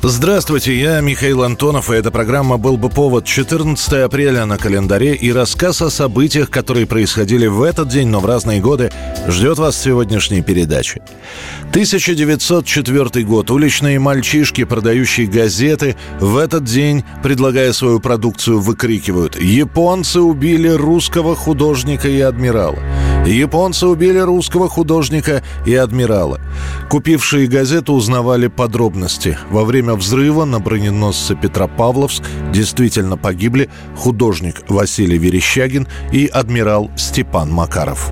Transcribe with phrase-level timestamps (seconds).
[0.00, 5.32] Здравствуйте, я Михаил Антонов, и эта программа «Был бы повод» 14 апреля на календаре и
[5.32, 8.92] рассказ о событиях, которые происходили в этот день, но в разные годы,
[9.26, 11.02] ждет вас в сегодняшней передаче.
[11.70, 13.50] 1904 год.
[13.50, 22.08] Уличные мальчишки, продающие газеты, в этот день, предлагая свою продукцию, выкрикивают «Японцы убили русского художника
[22.08, 22.78] и адмирала».
[23.32, 26.40] Японцы убили русского художника и адмирала.
[26.90, 29.38] Купившие газету узнавали подробности.
[29.50, 38.10] Во время взрыва на броненосце Петропавловск действительно погибли художник Василий Верещагин и адмирал Степан Макаров.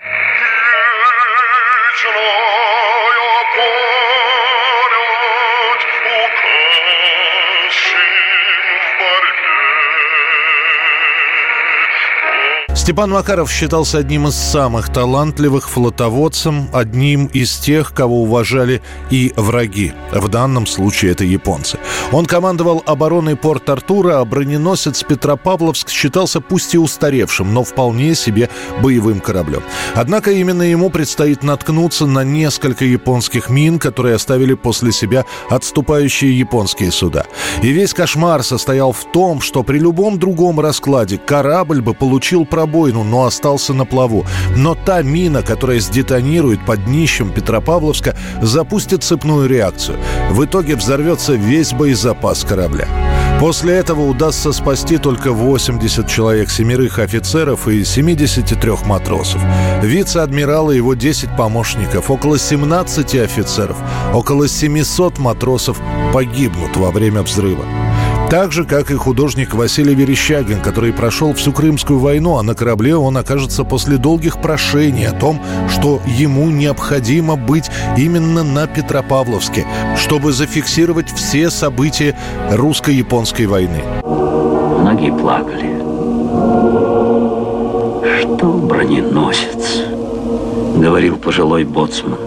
[12.87, 19.93] Степан Макаров считался одним из самых талантливых флотоводцем, одним из тех, кого уважали и враги.
[20.13, 21.81] В данном случае это японцы.
[22.13, 29.19] Он командовал обороной Порт-Артура, а броненосец Петропавловск считался пусть и устаревшим, но вполне себе боевым
[29.19, 29.65] кораблем.
[29.97, 36.93] Однако именно ему предстоит наткнуться на несколько японских мин, которые оставили после себя отступающие японские
[36.93, 37.27] суда.
[37.63, 42.76] И весь кошмар состоял в том, что при любом другом раскладе корабль бы получил пробой
[42.77, 44.27] пробоину, но остался на плаву.
[44.57, 49.99] Но та мина, которая сдетонирует под днищем Петропавловска, запустит цепную реакцию.
[50.31, 52.89] В итоге взорвется весь боезапас корабля.
[53.41, 59.43] После этого удастся спасти только 80 человек, семерых офицеров и 73 матросов.
[59.83, 63.77] Вице-адмирал и его 10 помощников, около 17 офицеров,
[64.15, 65.79] около 700 матросов
[66.13, 67.65] погибнут во время взрыва.
[68.31, 72.97] Так же, как и художник Василий Верещагин, который прошел всю Крымскую войну, а на корабле
[72.97, 79.65] он окажется после долгих прошений о том, что ему необходимо быть именно на Петропавловске,
[79.97, 82.19] чтобы зафиксировать все события
[82.51, 83.83] русско-японской войны.
[84.05, 85.77] Многие плакали.
[88.21, 89.85] Что броненосец?
[90.77, 92.19] Говорил пожилой боцман.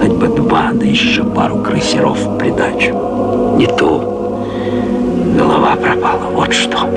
[0.00, 3.56] Хоть бы два, да еще пару крейсеров в придачу.
[3.56, 4.13] Не то
[5.64, 6.88] голова пропала, вот что.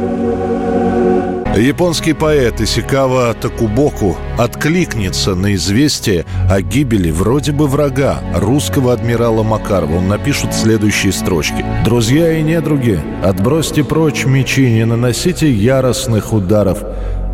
[1.57, 9.97] Японский поэт Исикава Такубоку откликнется на известие о гибели вроде бы врага, русского адмирала Макарова.
[9.97, 11.65] Он напишет следующие строчки.
[11.83, 16.83] «Друзья и недруги, отбросьте прочь мечи, не наносите яростных ударов,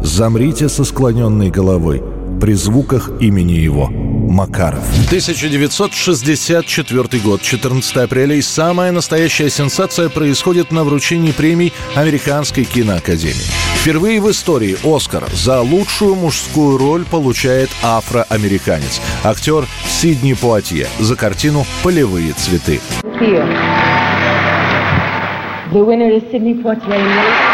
[0.01, 2.01] замрите со склоненной головой
[2.39, 3.89] при звуках имени его».
[4.33, 4.83] Макаров.
[5.07, 13.45] 1964 год, 14 апреля, и самая настоящая сенсация происходит на вручении премий Американской киноакадемии.
[13.75, 18.99] Впервые в истории «Оскар» за лучшую мужскую роль получает афроамериканец.
[19.23, 22.81] Актер Сидни Пуатье за картину «Полевые цветы».
[25.71, 27.52] The winner is Sidney Poitier.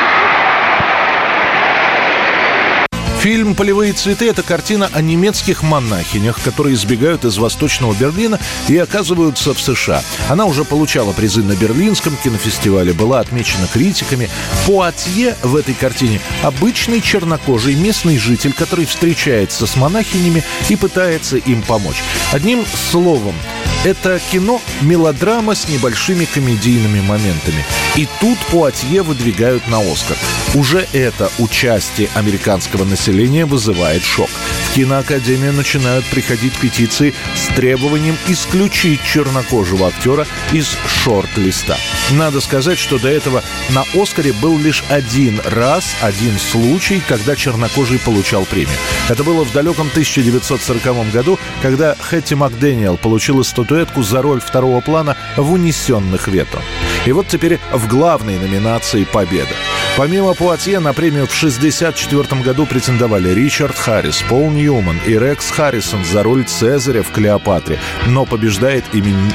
[3.19, 9.53] Фильм «Полевые цветы»— это картина о немецких монахинях, которые сбегают из Восточного Берлина и оказываются
[9.53, 10.01] в США.
[10.29, 14.29] Она уже получала призы на Берлинском кинофестивале, была отмечена критиками.
[14.65, 21.61] Пуатье в этой картине— обычный чернокожий местный житель, который встречается с монахинями и пытается им
[21.61, 22.01] помочь.
[22.31, 23.35] Одним словом,
[23.85, 27.63] это кино– мелодрама с небольшими комедийными моментами.
[27.95, 30.17] И тут Пуатье выдвигают на Оскар.
[30.53, 34.29] Уже это участие американского населения вызывает шок.
[34.69, 41.77] В киноакадемию начинают приходить петиции с требованием исключить чернокожего актера из шорт-листа.
[42.11, 47.99] Надо сказать, что до этого на «Оскаре» был лишь один раз, один случай, когда чернокожий
[47.99, 48.77] получал премию.
[49.07, 55.15] Это было в далеком 1940 году, когда Хэтти Макдэниел получила статуэтку за роль второго плана
[55.37, 56.63] в «Унесенных ветром».
[57.05, 59.53] И вот теперь в главной номинации «Победа».
[59.95, 66.03] Помимо Пуатье на премию в 1964 году претендовали Ричард Харрис, Пол Ньюман и Рекс Харрисон
[66.03, 67.79] за роль Цезаря в «Клеопатре».
[68.07, 69.31] Но побеждает именно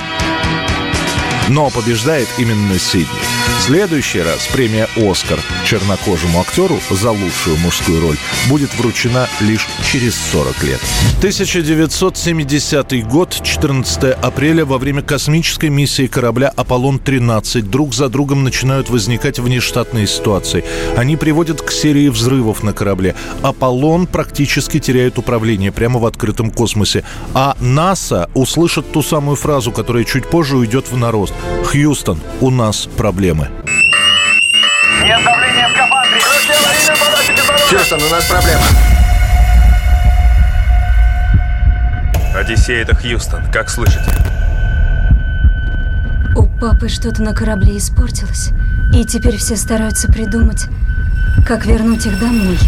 [1.48, 3.06] Но побеждает именно Сидни.
[3.58, 8.16] В следующий раз премия «Оскар» чернокожему актеру за лучшую мужскую роль
[8.48, 10.80] будет вручена лишь через 40 лет.
[11.18, 19.38] 1970 год, 14 апреля, во время космической миссии корабля «Аполлон-13» друг за другом начинают возникать
[19.38, 20.64] внештатные ситуации.
[20.96, 23.14] Они приводят к серии взрывов на корабле.
[23.42, 27.04] «Аполлон» практически теряет управление прямо в открытом космосе.
[27.34, 31.33] А НАСА услышит ту самую фразу, которая чуть позже уйдет в нарост.
[31.64, 33.48] «Хьюстон, у нас проблемы».
[35.02, 36.20] Нет давления в скафандре.
[37.68, 38.62] Хьюстон, у нас проблема.
[42.34, 43.42] Одиссей, это Хьюстон.
[43.52, 44.10] Как слышите?
[46.36, 48.50] У папы что-то на корабле испортилось.
[48.92, 50.66] И теперь все стараются придумать,
[51.46, 52.58] как вернуть их домой.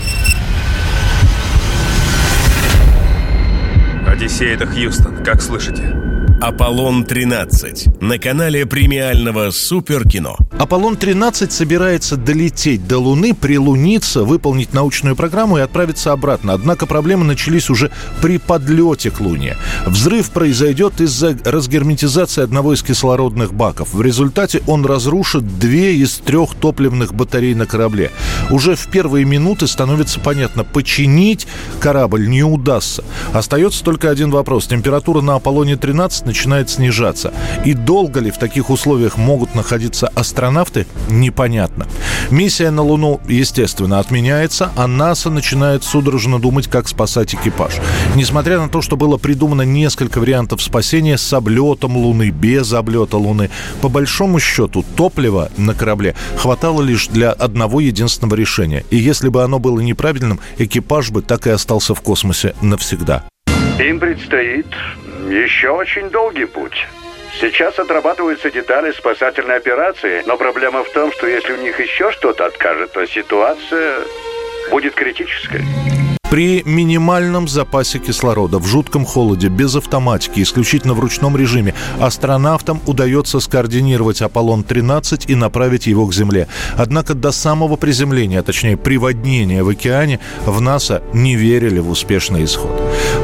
[4.06, 5.24] Одиссей, это Хьюстон.
[5.24, 5.94] Как слышите?
[6.40, 10.36] Аполлон-13 на канале премиального Суперкино.
[10.58, 16.52] Аполлон-13 собирается долететь до Луны, прилуниться, выполнить научную программу и отправиться обратно.
[16.52, 17.90] Однако проблемы начались уже
[18.20, 19.56] при подлете к Луне.
[19.86, 23.94] Взрыв произойдет из-за разгерметизации одного из кислородных баков.
[23.94, 28.10] В результате он разрушит две из трех топливных батарей на корабле.
[28.50, 31.46] Уже в первые минуты становится понятно, починить
[31.80, 33.04] корабль не удастся.
[33.32, 34.66] Остается только один вопрос.
[34.66, 37.32] Температура на Аполлоне-13 начинает снижаться.
[37.64, 41.86] И долго ли в таких условиях могут находиться астронавты, непонятно.
[42.30, 47.74] Миссия на Луну, естественно, отменяется, а НАСА начинает судорожно думать, как спасать экипаж.
[48.14, 53.50] Несмотря на то, что было придумано несколько вариантов спасения с облетом Луны, без облета Луны,
[53.80, 58.84] по большому счету топлива на корабле хватало лишь для одного единственного решения.
[58.90, 63.24] И если бы оно было неправильным, экипаж бы так и остался в космосе навсегда.
[63.78, 64.66] Им предстоит
[65.28, 66.86] еще очень долгий путь.
[67.38, 72.46] Сейчас отрабатываются детали спасательной операции, но проблема в том, что если у них еще что-то
[72.46, 73.98] откажет, то ситуация
[74.70, 75.60] будет критической.
[76.30, 83.38] При минимальном запасе кислорода, в жутком холоде, без автоматики, исключительно в ручном режиме, астронавтам удается
[83.38, 86.48] скоординировать Аполлон-13 и направить его к Земле.
[86.76, 92.44] Однако до самого приземления, а точнее приводнения в океане, в НАСА не верили в успешный
[92.44, 92.72] исход.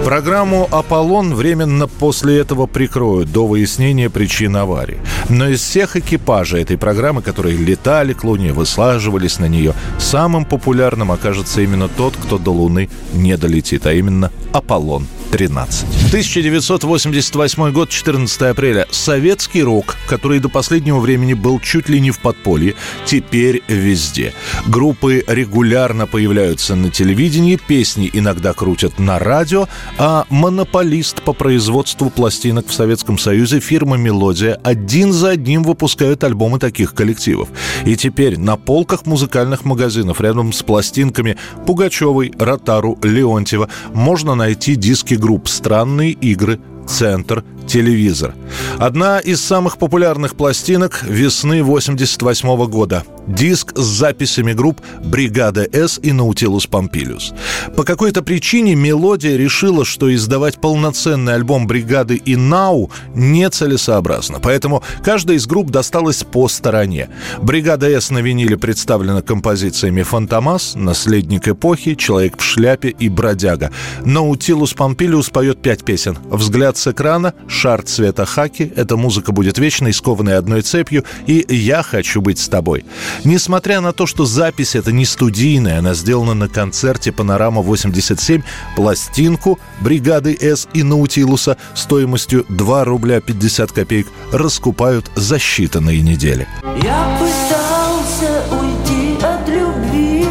[0.05, 5.01] Программу «Аполлон» временно после этого прикроют до выяснения причин аварии.
[5.29, 11.11] Но из всех экипажей этой программы, которые летали к Луне, высаживались на нее, самым популярным
[11.11, 15.88] окажется именно тот, кто до Луны не долетит, а именно Аполлон 13.
[16.08, 18.87] 1988 год, 14 апреля.
[18.90, 22.75] Советский рок, который до последнего времени был чуть ли не в подполье,
[23.06, 24.34] теперь везде.
[24.67, 32.69] Группы регулярно появляются на телевидении, песни иногда крутят на радио, а монополист по производству пластинок
[32.69, 37.49] в Советском Союзе фирма «Мелодия» один за одним выпускают альбомы таких коллективов.
[37.87, 45.22] И теперь на полках музыкальных магазинов рядом с пластинками Пугачевой, Ротару, Леонтьева можно найти диски
[45.23, 48.35] групп «Странные игры», «Центр», «Телевизор».
[48.79, 53.03] Одна из самых популярных пластинок весны 88 года.
[53.27, 57.33] Диск с записями групп «Бригада С» и «Наутилус Помпилиус».
[57.77, 64.41] По какой-то причине «Мелодия» решила, что издавать полноценный альбом «Бригады» и «Нау» нецелесообразно.
[64.41, 67.09] Поэтому каждая из групп досталась по стороне.
[67.41, 73.71] «Бригада С» на виниле представлена композициями «Фантомас», «Наследник эпохи», «Человек в шляпе» и «Бродяга».
[74.05, 76.19] «Наутилус Помпилиус» поет пять песен.
[76.29, 81.85] «Взгляд с экрана», «Шар цвета хаки», «Эта музыка будет вечной», «Скованной одной цепью» и «Я
[81.85, 82.85] хочу быть с тобой».
[83.23, 88.43] Несмотря на то, что запись это не студийная, она сделана на концерте «Панорама-87»,
[88.75, 96.48] пластинку «Бригады С» и «Наутилуса» стоимостью 2 рубля 50 копеек раскупают за считанные недели.
[96.82, 100.27] Я пытался уйти от любви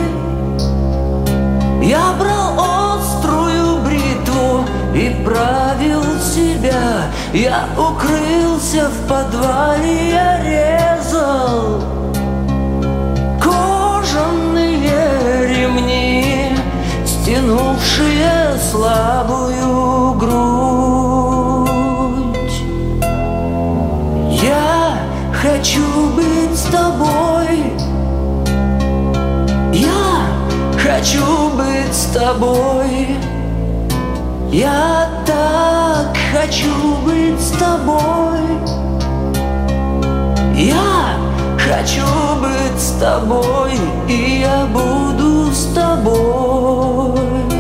[1.82, 5.61] Я брал острую бритву и себя
[7.34, 11.82] Я укрылся в подвале, я резал
[13.42, 14.92] Кожаные
[15.48, 16.56] ремни,
[17.06, 20.42] стянувшие слабую грудь.
[24.44, 24.98] Я
[25.34, 27.74] хочу быть с тобой.
[29.74, 30.28] Я
[30.78, 33.18] хочу быть с тобой.
[34.52, 35.71] Я так
[36.42, 38.40] хочу быть с тобой.
[40.56, 41.18] Я
[41.58, 42.06] хочу
[42.40, 43.72] быть с тобой
[44.08, 47.51] И я буду с тобой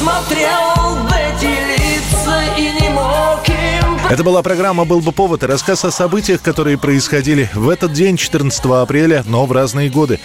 [0.00, 5.46] смотрел в эти лица и не мог им Это была программа «Был бы повод» и
[5.46, 10.18] рассказ о событиях, которые происходили в этот день, 14 апреля, но в разные годы.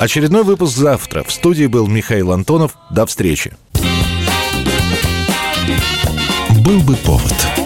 [0.00, 1.24] Очередной выпуск завтра.
[1.24, 2.72] В студии был Михаил Антонов.
[2.90, 3.54] До встречи.
[6.64, 7.57] «Был бы повод»